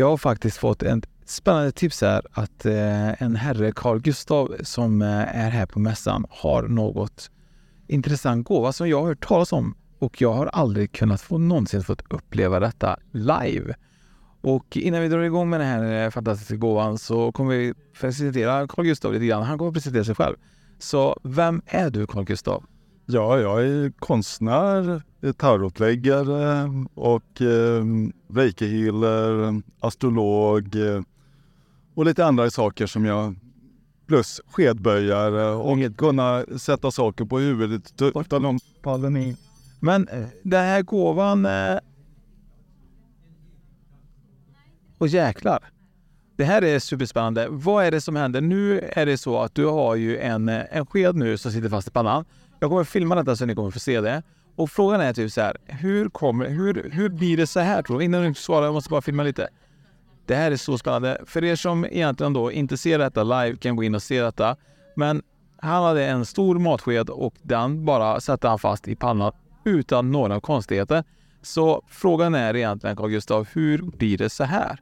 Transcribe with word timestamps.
Jag 0.00 0.10
har 0.10 0.16
faktiskt 0.16 0.56
fått 0.56 0.82
ett 0.82 1.06
spännande 1.24 1.72
tips 1.72 2.00
här 2.00 2.22
att 2.32 2.66
eh, 2.66 3.22
en 3.22 3.36
herre, 3.36 3.72
Carl 3.72 4.00
Gustav, 4.00 4.56
som 4.62 5.02
eh, 5.02 5.08
är 5.38 5.50
här 5.50 5.66
på 5.66 5.78
mässan 5.78 6.26
har 6.30 6.62
något 6.62 7.30
intressant 7.86 8.46
gåva 8.46 8.72
som 8.72 8.88
jag 8.88 9.00
har 9.00 9.08
hört 9.08 9.26
talas 9.26 9.52
om 9.52 9.74
och 9.98 10.20
jag 10.20 10.32
har 10.32 10.46
aldrig 10.46 10.92
kunnat 10.92 11.20
få 11.20 11.38
någonsin 11.38 11.82
fått 11.82 12.02
uppleva 12.10 12.60
detta 12.60 12.96
live. 13.10 13.74
Och 14.40 14.76
innan 14.76 15.02
vi 15.02 15.08
drar 15.08 15.22
igång 15.22 15.50
med 15.50 15.60
den 15.60 15.68
här 15.68 16.04
eh, 16.04 16.10
fantastiska 16.10 16.56
gåvan 16.56 16.98
så 16.98 17.32
kommer 17.32 17.56
vi 17.56 17.74
presentera 18.00 18.66
Carl 18.68 18.84
Gustav 18.84 19.12
lite 19.12 19.26
grann. 19.26 19.42
Han 19.42 19.58
kommer 19.58 19.72
presentera 19.72 20.04
sig 20.04 20.14
själv. 20.14 20.36
Så 20.78 21.20
vem 21.22 21.62
är 21.66 21.90
du 21.90 22.06
Carl 22.06 22.24
Gustav? 22.24 22.64
Ja, 23.12 23.38
jag 23.38 23.66
är 23.66 23.90
konstnär, 23.98 25.02
tarotläggare 25.36 26.70
och 26.94 27.42
eh, 27.42 27.84
reiki-healer, 28.28 29.62
astrolog 29.80 30.74
eh, 30.74 31.02
och 31.94 32.04
lite 32.04 32.26
andra 32.26 32.50
saker 32.50 32.86
som 32.86 33.04
jag 33.04 33.34
plus 34.06 34.40
skedböjare 34.50 35.50
och 35.50 35.76
Inget. 35.76 35.96
kunna 35.96 36.44
sätta 36.58 36.90
saker 36.90 37.24
på 37.24 37.38
huvudet 37.38 38.02
utan 38.02 38.58
faller 38.82 39.16
in. 39.16 39.36
Men 39.80 40.08
eh, 40.08 40.26
den 40.42 40.64
här 40.64 40.82
gåvan... 40.82 41.46
Eh... 41.46 41.78
Och 44.98 45.08
jäklar! 45.08 45.64
Det 46.36 46.44
här 46.44 46.62
är 46.62 46.78
superspännande. 46.78 47.46
Vad 47.50 47.84
är 47.84 47.90
det 47.90 48.00
som 48.00 48.16
händer? 48.16 48.40
Nu 48.40 48.80
är 48.92 49.06
det 49.06 49.18
så 49.18 49.38
att 49.38 49.54
du 49.54 49.66
har 49.66 49.94
ju 49.94 50.18
en, 50.18 50.48
eh, 50.48 50.62
en 50.70 50.86
sked 50.86 51.16
nu 51.16 51.38
som 51.38 51.52
sitter 51.52 51.68
fast 51.68 51.88
i 51.88 51.90
pannan. 51.90 52.24
Jag 52.60 52.70
kommer 52.70 52.84
filma 52.84 53.14
detta 53.14 53.36
så 53.36 53.46
ni 53.46 53.54
kommer 53.54 53.70
få 53.70 53.78
se 53.78 54.00
det. 54.00 54.22
Och 54.56 54.70
frågan 54.70 55.00
är 55.00 55.12
typ 55.12 55.32
så 55.32 55.40
här, 55.40 55.56
hur, 55.66 56.08
kommer, 56.08 56.48
hur, 56.48 56.90
hur 56.92 57.08
blir 57.08 57.36
det 57.36 57.46
så 57.46 57.60
här 57.60 57.82
tror 57.82 57.98
du? 57.98 58.04
Innan 58.04 58.22
du 58.22 58.34
svarar, 58.34 58.64
jag 58.64 58.74
måste 58.74 58.90
bara 58.90 59.02
filma 59.02 59.22
lite. 59.22 59.48
Det 60.26 60.34
här 60.34 60.50
är 60.50 60.56
så 60.56 60.78
spännande. 60.78 61.20
För 61.26 61.44
er 61.44 61.56
som 61.56 61.84
egentligen 61.84 62.32
då 62.32 62.52
inte 62.52 62.76
ser 62.76 62.98
detta 62.98 63.22
live 63.22 63.56
kan 63.56 63.76
gå 63.76 63.82
in 63.82 63.94
och 63.94 64.02
se 64.02 64.22
detta. 64.22 64.56
Men 64.96 65.22
han 65.56 65.82
hade 65.82 66.06
en 66.06 66.26
stor 66.26 66.58
matsked 66.58 67.10
och 67.10 67.34
den 67.42 67.84
bara 67.84 68.20
satte 68.20 68.48
han 68.48 68.58
fast 68.58 68.88
i 68.88 68.96
pannan 68.96 69.32
utan 69.64 70.12
några 70.12 70.40
konstigheter. 70.40 71.04
Så 71.42 71.82
frågan 71.88 72.34
är 72.34 72.56
egentligen 72.56 72.96
Carl 72.96 73.10
Gustav, 73.10 73.48
hur 73.52 73.82
blir 73.82 74.18
det 74.18 74.30
så 74.30 74.44
här? 74.44 74.80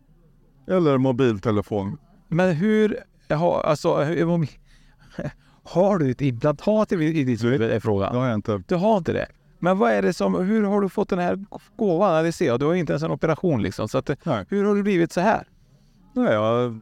Eller 0.68 0.98
mobiltelefon. 0.98 1.98
Men 2.28 2.56
hur, 2.56 2.98
alltså, 3.28 4.02
har 5.68 5.98
du 5.98 6.10
ett 6.10 6.20
implantat 6.20 6.92
i 6.92 7.24
ditt 7.24 7.44
huvud? 7.44 7.62
Är 7.62 7.80
frågan. 7.80 8.12
Det 8.12 8.18
har 8.18 8.26
jag 8.26 8.34
inte. 8.34 8.62
Du 8.66 8.74
har 8.74 8.98
inte 8.98 9.12
det? 9.12 9.26
Men 9.58 9.78
vad 9.78 9.92
är 9.92 10.02
det 10.02 10.12
som, 10.12 10.34
hur 10.34 10.64
har 10.64 10.80
du 10.80 10.88
fått 10.88 11.08
den 11.08 11.18
här 11.18 11.44
gåvan? 11.76 12.24
Det 12.24 12.32
ser 12.32 12.46
jag, 12.46 12.60
du 12.60 12.66
har 12.66 12.74
inte 12.74 12.92
ens 12.92 13.02
en 13.02 13.10
operation 13.10 13.62
liksom. 13.62 13.88
Så 13.88 13.98
att, 13.98 14.10
hur 14.48 14.64
har 14.64 14.74
du 14.74 14.82
blivit 14.82 15.12
så 15.12 15.20
här? 15.20 15.46
Nej, 16.12 16.32
jag, 16.32 16.78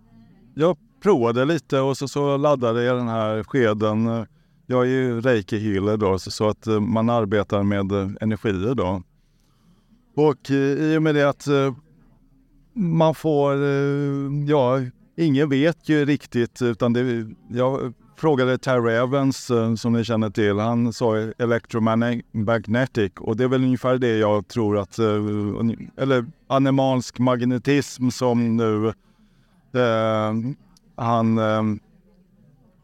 jag 0.55 0.77
provade 1.03 1.45
lite 1.45 1.81
och 1.81 1.97
så, 1.97 2.09
så 2.09 2.37
laddade 2.37 2.83
jag 2.83 2.97
den 2.97 3.09
här 3.09 3.45
skeden. 3.45 4.27
Jag 4.67 4.83
är 4.83 4.91
ju 4.91 5.21
reiki-healer 5.21 5.97
då, 5.97 6.19
så, 6.19 6.31
så, 6.31 6.49
att 6.49 6.67
man 6.81 7.11
arbetar 7.11 7.63
med 7.63 7.93
energier 8.21 8.75
då. 8.75 9.03
Och 10.17 10.51
i 10.51 10.97
och 10.97 11.03
med 11.03 11.15
det 11.15 11.29
att 11.29 11.47
man 12.73 13.15
får, 13.15 13.57
ja, 14.49 14.81
ingen 15.17 15.49
vet 15.49 15.89
ju 15.89 16.05
riktigt 16.05 16.63
utan 16.63 16.93
det, 16.93 17.27
jag 17.51 17.93
frågade 18.17 18.59
Terry 18.59 18.95
Evans, 18.95 19.51
eh, 19.51 19.75
som 19.75 19.93
ni 19.93 20.05
känner 20.05 20.31
till. 20.31 20.59
Han 20.59 20.93
sa 20.93 21.17
electromagnetic 21.39 23.13
och 23.17 23.37
det 23.37 23.45
är 23.45 23.49
väl 23.49 23.65
ungefär 23.65 23.99
det 23.99 24.19
jag 24.19 24.49
tror 24.49 24.79
att, 24.79 24.99
eh, 24.99 25.25
eller 25.97 26.27
animalsk 26.47 27.19
magnetism 27.19 28.09
som 28.09 28.57
nu 28.57 28.89
eh, 29.81 30.35
han 30.97 31.39
eh, 31.39 31.63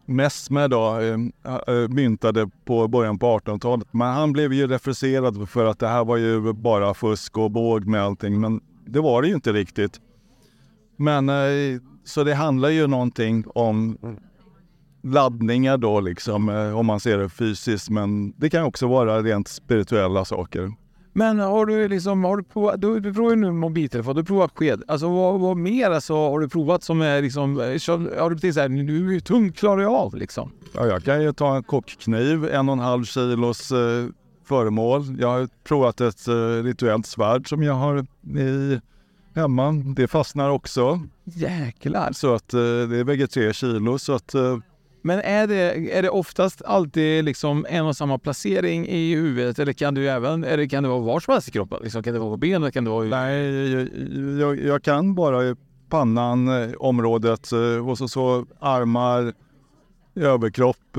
Messmer 0.07 0.69
då 0.69 1.01
eh, 1.01 1.75
eh, 1.75 1.89
myntade 1.89 2.51
på 2.65 2.89
början 2.89 3.19
på 3.19 3.39
1800-talet. 3.39 3.89
Men 3.91 4.15
han 4.15 4.33
blev 4.33 4.53
ju 4.53 4.67
refuserad 4.67 5.49
för 5.49 5.65
att 5.65 5.79
det 5.79 5.89
här 5.89 6.05
var 6.05 6.17
ju 6.17 6.53
bara 6.53 6.95
fusk 6.95 7.39
och 7.39 7.51
båg 7.51 7.87
med 7.87 8.03
allting. 8.03 8.41
Men 8.41 8.61
det 8.87 9.01
var 9.01 9.23
det 9.23 9.29
ju 9.29 9.35
inte 9.35 9.53
riktigt. 9.53 10.01
Men 10.97 11.29
eh, 11.29 11.81
så 12.05 12.25
det 12.25 12.35
handlar 12.35 12.69
ju 12.69 12.87
någonting 12.87 13.45
om 13.55 13.99
mm 14.03 14.17
laddningar 15.03 15.77
då 15.77 16.01
liksom, 16.01 16.49
eh, 16.49 16.79
om 16.79 16.87
man 16.87 17.01
ser 17.01 17.19
det 17.19 17.29
fysiskt. 17.29 17.91
Men 17.91 18.33
det 18.37 18.51
kan 18.51 18.65
också 18.65 18.87
vara 18.87 19.23
rent 19.23 19.49
spirituella 19.49 20.25
saker. 20.25 20.73
Men 21.15 21.39
har 21.39 21.67
du 21.67 21.89
liksom, 21.89 22.25
har 22.25 22.37
du 22.37 22.43
provat, 22.43 22.81
du, 22.81 23.01
du 23.01 23.15
provar 23.15 23.31
ju 23.31 23.37
nu 23.37 23.53
mobiltelefon, 23.53 24.17
du 24.17 24.25
provar 24.25 24.51
sked. 24.55 24.83
Alltså 24.89 25.09
vad, 25.09 25.41
vad 25.41 25.57
mer 25.57 25.91
alltså, 25.91 26.15
har 26.15 26.41
du 26.41 26.49
provat 26.49 26.83
som 26.83 27.01
är 27.01 27.23
liksom, 27.23 27.57
har 28.19 28.31
du 28.31 28.37
blivit 28.37 28.55
såhär, 28.55 28.69
nu 28.69 29.17
är 29.17 29.21
tungt 29.21 29.57
klarar 29.57 29.83
jag 29.83 29.93
av 29.93 30.15
liksom? 30.17 30.53
Ja, 30.75 30.87
jag 30.87 31.05
kan 31.05 31.23
ju 31.23 31.33
ta 31.33 31.57
en 31.57 31.63
kockkniv, 31.63 32.45
en 32.45 32.69
och 32.69 32.73
en 32.73 32.79
halv 32.79 33.05
kilos 33.05 33.73
eh, 33.73 34.07
föremål. 34.45 35.17
Jag 35.19 35.29
har 35.29 35.49
provat 35.65 36.01
ett 36.01 36.29
eh, 36.29 36.35
rituellt 36.63 37.07
svärd 37.07 37.49
som 37.49 37.63
jag 37.63 37.75
har 37.75 38.07
i 38.39 38.81
hemma. 39.35 39.73
Det 39.97 40.09
fastnar 40.09 40.51
också. 40.51 41.01
Jäklar! 41.25 42.13
Så 42.13 42.35
att 42.35 42.55
eh, 42.55 42.61
det 42.61 43.05
väger 43.05 43.27
tre 43.27 43.53
kilo 43.53 43.99
så 43.99 44.13
att 44.13 44.35
eh, 44.35 44.59
men 45.03 45.19
är 45.21 45.47
det, 45.47 45.97
är 45.99 46.03
det 46.03 46.11
oftast 46.11 46.63
alltid 46.63 47.25
liksom 47.25 47.67
en 47.69 47.87
och 47.87 47.97
samma 47.97 48.19
placering 48.19 48.89
i 48.89 49.15
huvudet 49.15 49.59
eller 49.59 49.73
kan 49.73 49.95
du 49.95 50.09
även, 50.09 50.45
eller 50.45 50.67
kan 50.67 50.83
det 50.83 50.89
vara 50.89 51.01
var 51.01 51.21
som 51.21 51.33
helst 51.33 51.49
i 51.49 51.51
kroppen? 51.51 51.79
Liksom, 51.83 52.03
kan 52.03 52.13
det 52.13 52.19
vara 52.19 52.31
på 52.31 52.37
benet? 52.37 52.75
Kan 52.75 52.85
det 52.85 52.91
vara... 52.91 53.05
Nej, 53.05 53.73
jag, 53.73 53.89
jag, 54.41 54.61
jag 54.61 54.83
kan 54.83 55.15
bara 55.15 55.45
i 55.45 55.55
pannan, 55.89 56.49
eh, 56.49 56.73
området 56.79 57.53
eh, 57.53 57.89
och 57.89 57.99
så, 57.99 58.09
så 58.09 58.47
armar, 58.61 59.33
överkropp. 60.15 60.97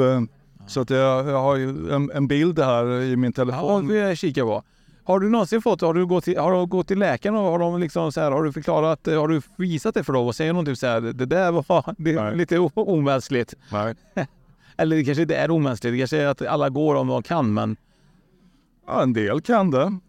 Så 0.68 0.82
att 0.82 0.90
jag, 0.90 1.28
jag 1.28 1.42
har 1.42 1.58
en, 1.94 2.12
en 2.12 2.28
bild 2.28 2.60
här 2.60 3.02
i 3.02 3.16
min 3.16 3.34
telefon. 3.34 3.90
Ja, 3.90 3.96
jag 3.96 4.18
kika 4.18 4.44
på. 4.44 4.64
Har 5.06 5.20
du 5.20 5.30
någonsin 5.30 5.62
fått, 5.62 5.82
har 5.82 5.94
du 5.94 6.06
gått 6.06 6.24
till, 6.24 6.38
har 6.38 6.52
du 6.52 6.66
gått 6.66 6.88
till 6.88 7.00
läkaren 7.00 7.36
och 7.36 7.44
har 7.44 7.60
de 7.60 7.80
liksom 7.80 8.12
så 8.12 8.22
här, 8.22 8.32
har 8.32 8.44
du 8.44 8.52
förklarat, 8.52 9.06
har 9.06 9.28
du 9.28 9.42
visat 9.56 9.94
det 9.94 10.04
för 10.04 10.14
dem 10.14 10.28
och 10.28 10.36
säger 10.36 10.54
någonting 10.54 10.76
så 10.76 10.88
här, 10.88 11.02
det 11.02 11.26
där 11.26 11.52
var 11.52 11.96
det 11.98 12.12
är 12.12 12.36
lite 12.36 12.60
omänskligt. 12.74 13.54
Nej. 13.72 13.96
Eller 14.78 14.96
det 14.96 15.04
kanske 15.04 15.22
inte 15.22 15.36
är 15.36 15.52
omänskligt, 15.52 15.94
det 15.94 15.98
kanske 15.98 16.18
är 16.18 16.28
att 16.28 16.42
alla 16.42 16.70
går 16.70 16.96
om 16.96 17.08
de 17.08 17.24
kan 17.24 17.54
men... 17.54 17.76
Ja, 18.88 19.04
en 19.04 19.14
del 19.14 19.42
kan 19.42 19.72
det. 19.72 20.00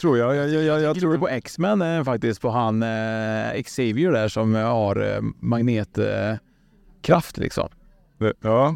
Tror 0.00 0.18
jag. 0.18 0.36
Jag, 0.36 0.48
jag, 0.48 0.62
jag, 0.62 0.80
jag 0.80 1.00
tror 1.00 1.18
på 1.18 1.28
X-Men 1.28 1.82
eh, 1.82 2.04
faktiskt, 2.04 2.40
på 2.40 2.50
han 2.50 2.82
eh, 2.82 3.62
Xavier 3.62 4.12
där 4.12 4.28
som 4.28 4.54
har 4.54 5.14
eh, 5.14 5.20
magnetkraft 5.40 7.38
eh, 7.38 7.42
liksom. 7.42 7.68
Ja. 8.40 8.74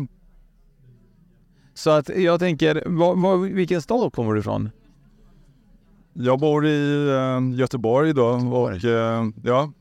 Så 1.74 1.90
att 1.90 2.08
jag 2.08 2.40
tänker, 2.40 2.82
vad, 2.86 3.18
vad, 3.22 3.40
vilken 3.40 3.82
stad 3.82 4.12
kommer 4.12 4.32
du 4.32 4.40
ifrån? 4.40 4.70
Jag 6.14 6.38
bor 6.38 6.66
i 6.66 7.08
eh, 7.08 7.58
Göteborg 7.58 8.12
då 8.12 8.26
och 8.26 8.84
eh, 8.84 9.24
ja, 9.42 9.72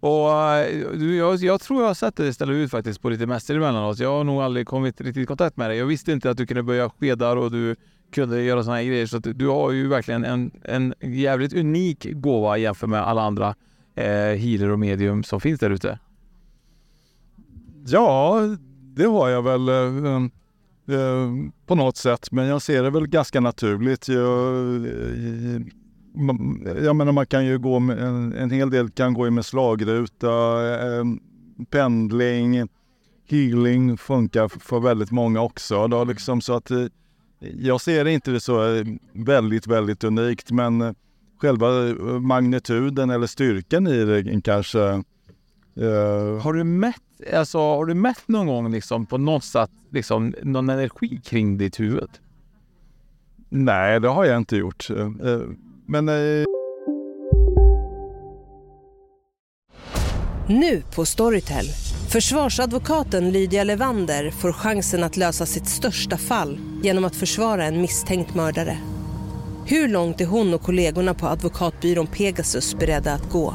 Och 0.00 0.30
eh, 0.30 1.14
jag, 1.16 1.36
jag 1.36 1.60
tror 1.60 1.80
jag 1.80 1.86
har 1.86 1.94
sett 1.94 2.16
dig 2.16 2.34
ställa 2.34 2.52
ut 2.52 2.70
faktiskt 2.70 3.02
på 3.02 3.10
lite 3.10 3.26
mässor 3.26 3.56
emellanåt. 3.56 3.98
Jag 3.98 4.12
har 4.12 4.24
nog 4.24 4.42
aldrig 4.42 4.66
kommit 4.66 5.00
riktigt 5.00 5.22
i 5.22 5.26
kontakt 5.26 5.56
med 5.56 5.70
dig. 5.70 5.78
Jag 5.78 5.86
visste 5.86 6.12
inte 6.12 6.30
att 6.30 6.36
du 6.36 6.46
kunde 6.46 6.62
böja 6.62 6.90
skedar 6.90 7.36
och 7.36 7.50
du 7.50 7.76
kunde 8.12 8.42
göra 8.42 8.64
såna 8.64 8.76
här 8.76 8.84
grejer. 8.84 9.06
Så 9.06 9.18
du 9.18 9.48
har 9.48 9.70
ju 9.70 9.88
verkligen 9.88 10.24
en, 10.24 10.50
en 10.64 10.94
jävligt 11.00 11.54
unik 11.54 12.06
gåva 12.12 12.58
jämfört 12.58 12.88
med 12.90 13.02
alla 13.02 13.22
andra 13.22 13.54
eh, 13.94 14.04
healer 14.38 14.70
och 14.70 14.78
medium 14.78 15.22
som 15.22 15.40
finns 15.40 15.60
där 15.60 15.70
ute. 15.70 15.98
ja, 17.86 18.40
det 18.96 19.04
har 19.04 19.28
jag 19.28 19.42
väl 19.42 19.68
på 21.66 21.74
något 21.74 21.96
sätt. 21.96 22.32
Men 22.32 22.46
jag 22.46 22.62
ser 22.62 22.82
det 22.82 22.90
väl 22.90 23.06
ganska 23.06 23.40
naturligt. 23.40 24.08
Jag, 24.08 24.56
eh, 24.86 25.60
jag 26.84 26.96
menar 26.96 27.12
man 27.12 27.26
kan 27.26 27.46
ju 27.46 27.58
gå 27.58 27.78
med, 27.78 27.98
en, 27.98 28.32
en 28.32 28.50
hel 28.50 28.70
del 28.70 28.90
kan 28.90 29.14
gå 29.14 29.30
med 29.30 29.44
slagruta, 29.44 30.30
eh, 30.74 31.04
pendling, 31.70 32.68
healing 33.28 33.96
funkar 33.96 34.48
för 34.48 34.80
väldigt 34.80 35.10
många 35.10 35.40
också. 35.40 35.88
Då, 35.88 36.04
liksom, 36.04 36.40
så 36.40 36.52
att, 36.52 36.70
eh, 36.70 36.86
jag 37.40 37.80
ser 37.80 38.08
inte 38.08 38.30
det 38.30 38.40
så 38.40 38.74
eh, 38.74 38.84
väldigt, 39.12 39.66
väldigt 39.66 40.04
unikt 40.04 40.50
men 40.50 40.94
själva 41.40 41.68
magnituden 42.20 43.10
eller 43.10 43.26
styrkan 43.26 43.86
i 43.86 44.04
det 44.04 44.40
kanske 44.44 45.02
eh, 45.76 46.42
Har 46.42 46.52
du 46.52 46.64
mätt, 46.64 47.02
alltså, 47.34 47.58
har 47.58 47.86
du 47.86 47.94
mätt 47.94 48.28
någon 48.28 48.46
gång 48.46 48.72
liksom 48.72 49.06
på 49.06 49.18
något 49.18 49.44
sätt 49.44 49.70
liksom, 49.90 50.34
någon 50.42 50.70
energi 50.70 51.20
kring 51.24 51.58
ditt 51.58 51.80
huvud? 51.80 52.10
Nej, 53.48 54.00
det 54.00 54.08
har 54.08 54.24
jag 54.24 54.36
inte 54.36 54.56
gjort. 54.56 54.90
Eh, 54.90 54.96
eh, 55.00 55.40
Men 55.86 56.08
eh, 56.08 56.44
Nu 60.48 60.82
på 60.94 61.06
Storytel. 61.06 61.64
Försvarsadvokaten 62.12 63.30
Lydia 63.30 63.64
Levander 63.64 64.30
får 64.30 64.52
chansen 64.52 65.04
att 65.04 65.16
lösa 65.16 65.46
sitt 65.46 65.66
största 65.68 66.16
fall 66.16 66.58
genom 66.82 67.04
att 67.04 67.16
försvara 67.16 67.64
en 67.64 67.80
misstänkt 67.80 68.34
mördare. 68.34 68.78
Hur 69.66 69.88
långt 69.88 70.20
är 70.20 70.26
hon 70.26 70.54
och 70.54 70.62
kollegorna 70.62 71.14
på 71.14 71.26
advokatbyrån 71.26 72.06
Pegasus 72.06 72.74
beredda 72.74 73.12
att 73.12 73.30
gå? 73.30 73.54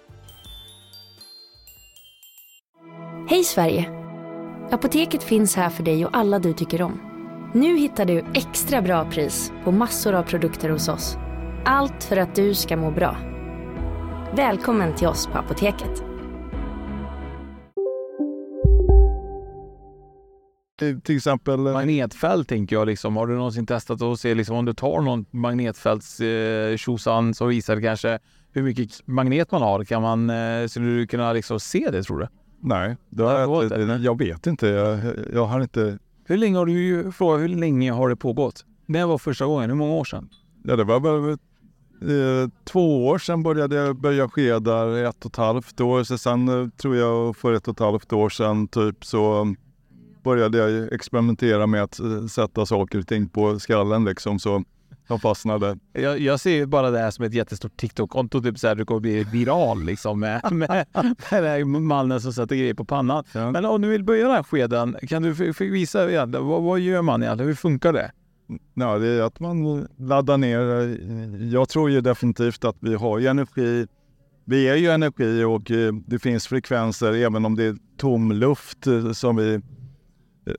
Hej 3.31 3.43
Sverige! 3.43 3.89
Apoteket 4.71 5.23
finns 5.23 5.55
här 5.55 5.69
för 5.69 5.83
dig 5.83 6.05
och 6.05 6.17
alla 6.17 6.39
du 6.39 6.53
tycker 6.53 6.81
om. 6.81 7.01
Nu 7.53 7.77
hittar 7.77 8.05
du 8.05 8.25
extra 8.33 8.81
bra 8.81 9.11
pris 9.11 9.51
på 9.63 9.71
massor 9.71 10.13
av 10.13 10.23
produkter 10.23 10.69
hos 10.69 10.87
oss. 10.89 11.17
Allt 11.65 12.03
för 12.03 12.17
att 12.17 12.35
du 12.35 12.53
ska 12.53 12.77
må 12.77 12.91
bra. 12.91 13.17
Välkommen 14.35 14.95
till 14.95 15.07
oss 15.07 15.27
på 15.27 15.37
Apoteket. 15.37 16.03
till 21.03 21.15
exempel 21.15 21.67
eh, 21.67 21.73
Magnetfält 21.73 22.47
tänker 22.47 22.75
jag 22.75 22.87
liksom. 22.87 23.15
Har 23.15 23.27
du 23.27 23.35
någonsin 23.35 23.65
testat 23.65 24.01
att 24.01 24.19
se 24.19 24.35
liksom, 24.35 24.55
om 24.55 24.65
du 24.65 24.73
tar 24.73 25.01
någon 25.01 25.25
magnetfälts 25.31 26.19
eh, 26.19 26.77
tjosan 26.77 27.33
så 27.33 27.45
visar 27.45 27.75
det 27.75 27.81
kanske 27.81 28.19
hur 28.51 28.63
mycket 28.63 29.07
magnet 29.07 29.51
man 29.51 29.61
har. 29.61 29.83
Kan 29.83 30.01
man, 30.01 30.29
eh, 30.29 30.67
skulle 30.67 30.85
du 30.85 31.07
kunna 31.07 31.33
liksom 31.33 31.59
se 31.59 31.89
det 31.91 32.03
tror 32.03 32.19
du? 32.19 32.27
Nej, 32.63 32.97
det 33.09 33.23
Har 33.23 33.33
det 33.33 33.75
jag, 33.75 33.81
inte- 33.83 34.03
jag 34.03 34.17
vet 34.17 34.47
inte. 34.47 34.67
Jag, 34.67 34.99
jag 35.33 35.45
har 35.45 35.61
inte... 35.61 35.97
Hur 36.25 36.37
länge 36.37 36.57
har 36.57 36.65
du, 36.65 37.11
fråga, 37.11 37.37
hur 37.37 37.47
länge 37.47 37.91
har 37.91 38.09
det 38.09 38.15
pågått? 38.15 38.65
Det 38.87 39.05
var 39.05 39.17
första 39.17 39.45
gången, 39.45 39.69
hur 39.69 39.77
många 39.77 39.93
år 39.93 40.03
sedan? 40.03 40.29
Ja, 40.63 40.75
det 40.75 40.83
var 40.83 40.99
väl 40.99 41.29
eh, 41.31 42.49
två 42.63 43.07
år 43.07 43.17
sedan 43.17 43.43
började 43.43 43.75
jag 43.75 43.95
böja 43.95 44.29
skedar, 44.29 45.03
ett 45.03 45.25
och 45.25 45.31
ett 45.31 45.35
halvt 45.35 45.81
år. 45.81 46.03
Så 46.03 46.17
sen 46.17 46.47
eh, 46.63 46.69
tror 46.69 46.95
jag 46.95 47.37
för 47.37 47.53
ett 47.53 47.67
och 47.67 47.73
ett 47.73 47.79
halvt 47.79 48.13
år 48.13 48.29
sedan 48.29 48.67
typ 48.67 49.05
så 49.05 49.55
började 50.23 50.57
jag 50.57 50.93
experimentera 50.93 51.67
med 51.67 51.83
att 51.83 51.99
eh, 51.99 52.25
sätta 52.25 52.65
saker 52.65 52.99
och 52.99 53.07
ting 53.07 53.29
på 53.29 53.59
skallen 53.59 54.05
liksom 54.05 54.39
så 54.39 54.63
jag 55.11 55.21
fastnade. 55.21 55.77
Jag, 55.93 56.19
jag 56.19 56.39
ser 56.39 56.51
ju 56.51 56.65
bara 56.65 56.91
det 56.91 56.99
här 56.99 57.11
som 57.11 57.25
ett 57.25 57.33
jättestort 57.33 57.77
TikTok-konto, 57.77 58.41
typ 58.41 58.59
såhär 58.59 58.75
du 58.75 58.85
kommer 58.85 58.99
bli 58.99 59.23
viral 59.23 59.83
liksom 59.83 60.19
med, 60.19 60.41
med, 60.51 60.85
med 60.93 61.43
här 61.43 61.63
mannen 61.65 62.21
som 62.21 62.33
sätter 62.33 62.55
grejer 62.55 62.73
på 62.73 62.85
pannan. 62.85 63.23
Ja. 63.33 63.51
Men 63.51 63.65
om 63.65 63.81
du 63.81 63.89
vill 63.89 64.03
böja 64.03 64.27
den 64.27 64.35
här 64.35 64.43
skeden, 64.43 64.97
kan 65.07 65.21
du 65.21 65.31
visa 65.59 66.09
igen, 66.09 66.31
vad, 66.39 66.63
vad 66.63 66.79
gör 66.79 67.01
man 67.01 67.23
egentligen? 67.23 67.47
Hur 67.47 67.55
funkar 67.55 67.93
det? 67.93 68.11
Ja, 68.73 68.97
det 68.97 69.07
är 69.07 69.21
att 69.21 69.39
man 69.39 69.87
laddar 69.97 70.37
ner. 70.37 70.59
Jag 71.53 71.69
tror 71.69 71.89
ju 71.89 72.01
definitivt 72.01 72.65
att 72.65 72.77
vi 72.79 72.95
har 72.95 73.19
ju 73.19 73.27
energi. 73.27 73.87
Vi 74.45 74.67
är 74.67 74.75
ju 74.75 74.89
energi 74.89 75.43
och 75.43 75.71
eh, 75.71 75.93
det 76.07 76.19
finns 76.19 76.47
frekvenser 76.47 77.13
även 77.13 77.45
om 77.45 77.55
det 77.55 77.63
är 77.63 77.75
tom 77.97 78.31
luft 78.31 78.87
eh, 78.87 79.11
som 79.11 79.35
vi 79.35 79.53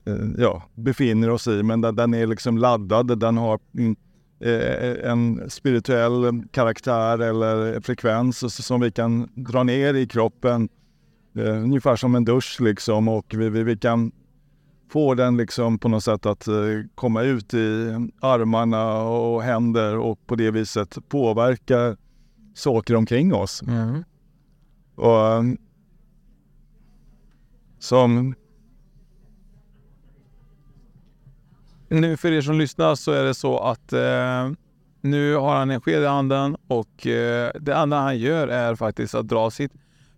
eh, 0.05 0.15
ja, 0.37 0.63
befinner 0.75 1.29
oss 1.29 1.47
i. 1.47 1.63
Men 1.63 1.81
den, 1.81 2.13
är 2.13 2.27
liksom 2.27 2.57
laddad. 2.57 3.19
Den 3.19 3.37
har 3.37 3.59
en 5.03 5.49
spirituell 5.49 6.43
karaktär 6.51 7.19
eller 7.19 7.81
frekvens 7.81 8.65
som 8.65 8.81
vi 8.81 8.91
kan 8.91 9.29
dra 9.35 9.63
ner 9.63 9.93
i 9.93 10.07
kroppen. 10.07 10.69
Eh, 11.35 11.63
ungefär 11.63 11.95
som 11.95 12.15
en 12.15 12.25
dusch 12.25 12.61
liksom 12.61 13.07
och 13.07 13.25
vi, 13.37 13.49
vi, 13.49 13.63
vi 13.63 13.77
kan 13.77 14.11
få 14.89 15.13
den 15.13 15.37
liksom 15.37 15.79
på 15.79 15.87
något 15.87 16.03
sätt 16.03 16.25
att 16.25 16.47
eh, 16.47 16.53
komma 16.95 17.21
ut 17.21 17.53
i 17.53 17.89
armarna 18.19 19.01
och 19.01 19.43
händer 19.43 19.97
och 19.97 20.27
på 20.27 20.35
det 20.35 20.51
viset 20.51 20.97
påverka 21.09 21.97
saker 22.53 22.95
omkring 22.95 23.33
oss. 23.33 23.61
Och, 24.95 25.27
eh, 25.27 25.43
som, 27.79 28.35
Nu 31.93 32.17
för 32.17 32.31
er 32.31 32.41
som 32.41 32.59
lyssnar 32.59 32.95
så 32.95 33.11
är 33.11 33.23
det 33.23 33.33
så 33.33 33.59
att 33.59 33.93
eh, 33.93 34.51
nu 35.01 35.35
har 35.35 35.55
han 35.55 35.71
en 35.71 35.81
sked 35.81 36.03
i 36.03 36.05
handen 36.05 36.57
och 36.67 37.07
eh, 37.07 37.51
det 37.59 37.73
enda 37.73 37.97
han 37.97 38.17
gör 38.17 38.47
är 38.47 38.75
faktiskt 38.75 39.15
att 39.15 39.27
dra 39.27 39.51
sitt 39.51 39.71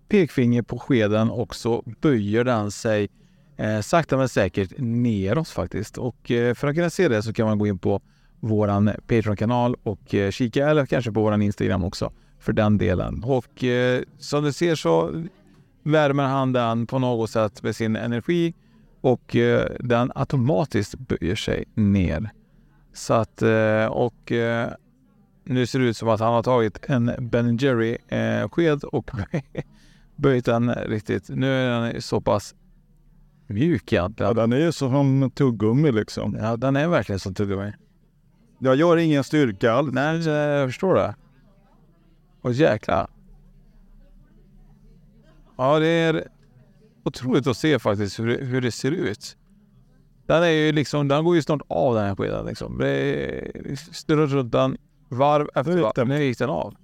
pekfinger 0.10 0.62
på 0.62 0.80
skeden 0.80 1.30
och 1.30 1.56
så 1.56 1.84
böjer 2.02 2.44
den 2.44 2.72
sig 2.72 3.10
eh, 3.58 3.80
sakta 3.80 4.18
men 4.18 4.30
säkert 4.30 4.74
neråt 4.78 5.50
faktiskt. 5.50 5.98
Och 5.98 6.32
eh, 6.32 6.54
för 6.54 6.68
att 6.68 6.76
kunna 6.76 6.90
se 6.90 7.08
det 7.08 7.24
så 7.24 7.34
kan 7.34 7.48
man 7.48 7.60
gå 7.60 7.68
in 7.68 7.78
på 7.78 8.02
våran 8.40 8.92
Patreon-kanal 9.08 9.76
och 9.84 10.16
eh, 10.16 10.32
kika 10.32 10.70
eller 10.70 10.86
kanske 10.86 11.12
på 11.12 11.22
våran 11.22 11.42
Instagram 11.42 11.84
också 11.84 12.12
för 12.40 12.54
den 12.54 12.78
delen. 12.78 13.24
Och 13.24 13.64
eh, 13.64 14.02
som 14.20 14.44
du 14.44 14.54
ser 14.54 14.76
så 14.76 15.24
värmer 15.84 16.24
han 16.24 16.54
den 16.54 16.88
på 16.88 17.00
något 17.00 17.30
sätt 17.30 17.64
med 17.64 17.76
sin 17.76 17.96
energi 17.96 18.54
och 19.06 19.36
eh, 19.36 19.68
den 19.80 20.12
automatiskt 20.16 20.96
böjer 21.00 21.36
sig 21.36 21.66
ner. 21.74 22.30
Så 22.94 23.14
att, 23.14 23.42
eh, 23.42 23.86
och 23.86 24.32
eh, 24.32 24.70
nu 25.44 25.66
ser 25.66 25.80
det 25.80 25.86
ut 25.86 25.98
som 25.98 26.10
att 26.10 26.20
han 26.20 26.34
har 26.34 26.44
tagit 26.44 26.90
en 26.90 27.12
Ben 27.20 27.58
Jerry 27.58 27.98
sked 28.52 28.84
och 28.84 29.12
böjt 30.16 30.46
den 30.46 30.74
riktigt. 30.74 31.30
Nu 31.30 31.52
är 31.52 31.82
den 31.82 32.02
så 32.02 32.22
pass 32.22 32.56
mjuk 33.48 33.92
ja, 33.92 34.00
egentligen. 34.00 34.36
den 34.36 34.54
är 34.54 34.58
ju 34.58 34.72
som 34.72 35.32
tuggummi 35.32 35.92
liksom. 35.92 36.38
Ja, 36.40 36.58
den 36.58 36.76
är 36.76 36.88
verkligen 36.88 37.20
som 37.20 37.34
tuggummi. 37.34 37.74
Jag 38.60 38.76
gör 38.76 38.98
ingen 38.98 39.24
styrka 39.24 39.72
alls. 39.72 39.94
Nej, 39.94 40.28
jag 40.28 40.70
förstår 40.70 40.96
det. 40.96 41.16
Och 42.42 42.54
jäklar. 42.54 43.08
Ja, 45.58 45.80
det 45.80 45.88
är 45.88 46.28
otroligt 47.06 47.48
att 47.48 47.58
se 47.58 47.80
faktiskt 47.80 48.20
hur, 48.20 48.28
det- 48.28 48.46
hur 48.46 48.62
det 48.62 48.72
ser 48.72 48.92
ut. 48.92 49.38
Den 50.28 50.44
är 50.44 50.48
ju 50.48 50.72
liksom, 50.72 51.08
den 51.08 51.24
går 51.24 51.36
ju 51.36 51.42
snart 51.42 51.62
av 51.68 51.96
den 51.96 52.06
här 52.06 52.16
skeden 52.16 52.46
liksom. 52.46 52.78
Snurrar 53.92 54.28
runt 54.28 54.52
den 54.52 54.78
varv 55.10 55.50
efter 55.56 55.78
varv. 55.78 56.08
Nu 56.08 56.24
gick 56.24 56.38
den 56.40 56.50
av. 56.50 56.76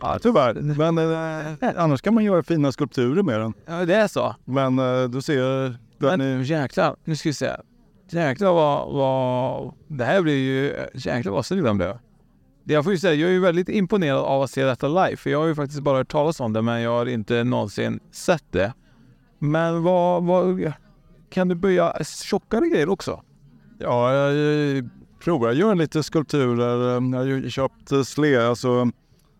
Ja, 0.00 0.18
Tyvärr. 0.22 0.54
Men 0.54 0.98
eh, 0.98 1.82
annars 1.84 2.00
kan 2.02 2.14
man 2.14 2.24
göra 2.24 2.42
fina 2.42 2.72
skulpturer 2.72 3.22
med 3.22 3.40
den. 3.40 3.52
Ja, 3.66 3.84
det 3.84 3.94
är 3.94 4.08
så. 4.08 4.34
Men 4.44 4.78
eh, 4.78 5.04
du 5.04 5.22
ser, 5.22 5.60
den 5.68 5.78
Men 5.98 6.20
är, 6.20 6.38
jäklar, 6.40 6.96
nu 7.04 7.16
ska 7.16 7.28
vi 7.28 7.32
se. 7.34 7.50
Jäklar 8.10 8.52
vad, 8.52 8.92
vad... 8.94 9.74
Det 9.88 10.04
här 10.04 10.22
blir 10.22 10.34
ju... 10.34 10.74
Jäklar 10.94 11.32
vad 11.32 11.46
snygg 11.46 11.64
den 11.64 11.76
blev. 11.76 11.98
Jag 12.64 12.84
får 12.84 12.92
ju 12.92 12.98
säga, 12.98 13.14
jag 13.14 13.28
är 13.28 13.32
ju 13.34 13.40
väldigt 13.40 13.68
imponerad 13.68 14.18
av 14.18 14.42
att 14.42 14.50
se 14.50 14.64
detta 14.64 14.88
live. 14.88 15.16
För 15.16 15.30
jag 15.30 15.38
har 15.40 15.46
ju 15.46 15.54
faktiskt 15.54 15.80
bara 15.80 15.98
hört 15.98 16.10
talas 16.12 16.40
om 16.40 16.52
det, 16.52 16.62
men 16.62 16.80
jag 16.80 16.90
har 16.90 17.06
inte 17.06 17.44
någonsin 17.44 18.00
sett 18.12 18.44
det. 18.50 18.72
Men 19.42 19.82
vad... 19.82 20.24
vad 20.24 20.72
kan 21.30 21.48
du 21.48 21.54
börja 21.54 22.04
tjockare 22.04 22.68
grejer 22.68 22.88
också? 22.88 23.22
Ja, 23.78 24.12
jag 24.14 24.88
provar 25.24 25.52
göra 25.52 25.74
lite 25.74 26.02
skulpturer. 26.02 26.92
Jag 26.92 27.18
har 27.18 27.24
ju 27.24 27.50
köpt 27.50 28.06
sle, 28.06 28.46
alltså 28.48 28.90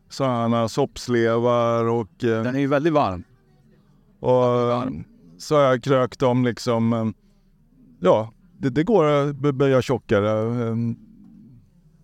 sådana 0.09 0.69
soppslevar 0.69 1.85
och... 1.85 2.25
eh, 2.25 2.43
Den 2.43 2.55
är 2.55 2.61
ju 2.61 2.67
väldigt 2.67 2.93
varm. 2.93 3.25
Och 4.21 4.93
så 5.39 5.55
har 5.55 5.63
jag 5.63 5.83
krökt 5.83 6.21
dem 6.21 6.45
liksom. 6.45 6.93
eh, 6.93 7.07
Ja, 8.01 8.33
det, 8.59 8.71
det 8.71 8.85
går 8.85 9.05
att 9.05 9.37
böja 9.55 9.83
tjockare. 9.83 10.31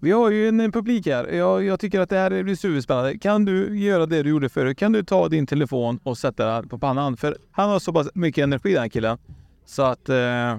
Vi 0.01 0.11
har 0.11 0.31
ju 0.31 0.49
en 0.49 0.73
publik 0.73 1.07
här. 1.07 1.27
Jag, 1.27 1.65
jag 1.65 1.81
tycker 1.81 2.01
att 2.01 2.11
det 2.11 2.19
här 2.19 2.43
blir 2.43 2.55
superspännande. 2.55 3.19
Kan 3.19 3.45
du 3.45 3.79
göra 3.79 4.07
det 4.07 4.23
du 4.23 4.31
gjorde 4.31 4.49
förut? 4.49 4.79
Kan 4.79 4.93
du 4.93 5.03
ta 5.03 5.29
din 5.29 5.47
telefon 5.47 6.01
och 6.03 6.19
sätta 6.19 6.47
den 6.47 6.69
på 6.69 6.79
pannan? 6.79 7.17
För 7.17 7.37
han 7.51 7.71
har 7.71 7.79
så 7.79 7.93
pass 7.93 8.09
mycket 8.15 8.43
energi 8.43 8.73
den 8.73 8.83
här 8.83 8.89
killen. 8.89 9.19
Så 9.65 9.83
att... 9.83 10.09
Eh, 10.09 10.59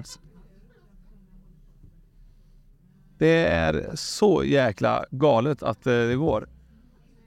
det 3.17 3.45
är 3.47 3.91
så 3.95 4.43
jäkla 4.43 5.05
galet 5.11 5.63
att 5.63 5.87
eh, 5.87 5.93
det 5.93 6.15
går. 6.15 6.47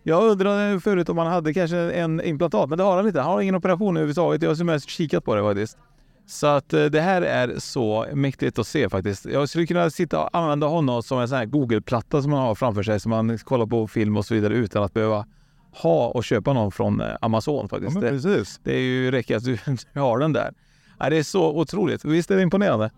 Jag 0.02 0.30
undrade 0.30 0.80
förut 0.80 1.08
om 1.08 1.18
han 1.18 1.26
hade 1.26 1.54
kanske 1.54 1.76
en 1.76 2.20
implantat, 2.24 2.68
men 2.68 2.78
det 2.78 2.84
har 2.84 2.96
han 2.96 3.06
inte. 3.06 3.20
Han 3.20 3.32
har 3.32 3.40
ingen 3.40 3.54
operation 3.54 3.96
överhuvudtaget. 3.96 4.42
Jag 4.42 4.50
har 4.50 4.54
som 4.54 4.66
mest 4.66 4.88
kikat 4.88 5.24
på 5.24 5.34
det 5.34 5.42
faktiskt. 5.42 5.78
Så 6.26 6.46
att 6.46 6.72
eh, 6.72 6.84
det 6.84 7.00
här 7.00 7.22
är 7.22 7.58
så 7.58 8.06
mäktigt 8.14 8.58
att 8.58 8.66
se 8.66 8.88
faktiskt. 8.88 9.24
Jag 9.24 9.48
skulle 9.48 9.66
kunna 9.66 9.90
sitta 9.90 10.24
och 10.24 10.28
använda 10.32 10.66
honom 10.66 11.02
som 11.02 11.18
en 11.18 11.28
sån 11.28 11.38
här 11.38 11.46
Google-platta 11.46 12.22
som 12.22 12.30
man 12.30 12.40
har 12.40 12.54
framför 12.54 12.82
sig, 12.82 13.00
som 13.00 13.10
man 13.10 13.38
kollar 13.38 13.66
på 13.66 13.88
film 13.88 14.16
och 14.16 14.26
så 14.26 14.34
vidare 14.34 14.54
utan 14.54 14.82
att 14.82 14.94
behöva 14.94 15.26
ha 15.72 16.08
och 16.08 16.24
köpa 16.24 16.52
någon 16.52 16.72
från 16.72 17.00
eh, 17.00 17.16
Amazon 17.20 17.58
Ja, 17.62 17.68
faktiskt. 17.68 17.94
men 17.94 18.22
det, 18.22 18.44
det 18.62 18.74
är 18.74 18.80
ju 18.80 19.10
räcker 19.10 19.36
att 19.36 19.44
du, 19.44 19.58
du 19.92 20.00
har 20.00 20.18
den 20.18 20.32
där. 20.32 20.54
Ja, 20.98 21.10
det 21.10 21.16
är 21.16 21.22
så 21.22 21.58
otroligt. 21.58 22.04
Visst 22.04 22.30
är 22.30 22.36
det 22.36 22.42
imponerande? 22.42 22.90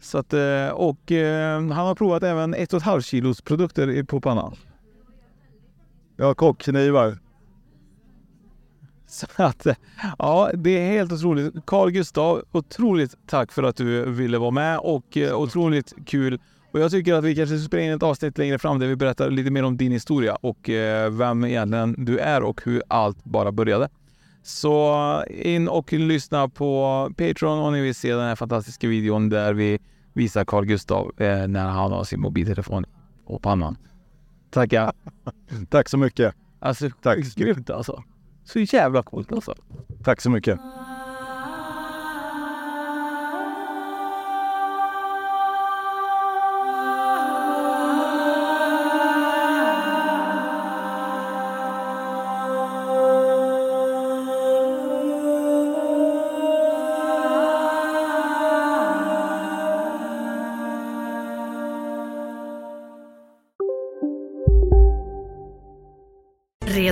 Så 0.00 0.18
att, 0.18 0.32
eh, 0.32 0.68
och 0.68 1.10
han 1.10 1.70
har 1.70 1.94
provat 1.94 2.22
även 2.22 2.54
1,5 2.54 3.00
kilos 3.00 3.40
produkter 3.42 4.02
på 4.02 4.20
pannan. 4.20 4.54
Ja, 6.16 6.34
kockknivar. 6.34 7.18
Så 9.10 9.26
att, 9.36 9.66
eh, 9.66 9.74
ja, 10.18 10.50
det 10.54 10.70
är 10.70 10.90
helt 10.90 11.12
otroligt. 11.12 11.54
Carl 11.66 11.90
Gustav, 11.90 12.42
otroligt 12.52 13.14
tack 13.26 13.52
för 13.52 13.62
att 13.62 13.76
du 13.76 14.10
ville 14.10 14.38
vara 14.38 14.50
med 14.50 14.78
och 14.78 15.16
eh, 15.16 15.40
otroligt 15.40 15.94
kul. 16.06 16.40
Och 16.72 16.80
jag 16.80 16.90
tycker 16.90 17.14
att 17.14 17.24
vi 17.24 17.36
kanske 17.36 17.58
ska 17.58 17.66
spela 17.66 17.82
in 17.82 17.92
ett 17.92 18.02
avsnitt 18.02 18.38
längre 18.38 18.58
fram 18.58 18.78
där 18.78 18.86
vi 18.86 18.96
berättar 18.96 19.30
lite 19.30 19.50
mer 19.50 19.62
om 19.64 19.76
din 19.76 19.92
historia 19.92 20.34
och 20.34 20.70
eh, 20.70 21.10
vem 21.10 21.44
egentligen 21.44 22.04
du 22.04 22.18
är 22.18 22.42
och 22.42 22.60
hur 22.64 22.82
allt 22.88 23.24
bara 23.24 23.52
började. 23.52 23.88
Så 24.42 25.24
in 25.28 25.68
och 25.68 25.92
lyssna 25.92 26.48
på 26.48 27.10
Patreon 27.16 27.58
om 27.58 27.72
ni 27.72 27.80
vill 27.80 27.94
se 27.94 28.14
den 28.14 28.28
här 28.28 28.36
fantastiska 28.36 28.88
videon 28.88 29.28
där 29.28 29.52
vi 29.54 29.78
visar 30.12 30.44
Carl 30.44 30.64
Gustav 30.64 31.12
eh, 31.16 31.46
när 31.48 31.68
han 31.68 31.92
har 31.92 32.04
sin 32.04 32.20
mobiltelefon 32.20 32.84
på 33.26 33.38
pannan. 33.38 33.76
Tackar! 34.50 34.92
Tack 35.70 35.88
så 35.88 35.96
mycket. 35.96 36.34
Alltså, 36.60 36.90
Tack. 37.02 37.18
grymt 37.36 37.70
alltså. 37.70 38.02
Så 38.48 38.58
jävla 38.58 39.02
coolt 39.02 39.32
alltså. 39.32 39.54
Tack 40.04 40.20
så 40.20 40.30
mycket. 40.30 40.60